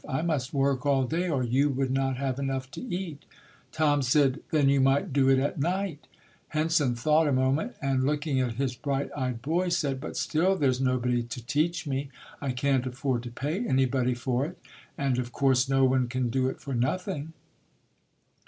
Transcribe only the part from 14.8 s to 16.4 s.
and of course, no one can